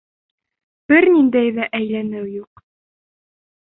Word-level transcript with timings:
Бер 0.93 1.07
ниндәй 1.17 1.53
ҙә 1.59 1.69
әйләнеү 1.83 2.27
юҡ! 2.43 2.69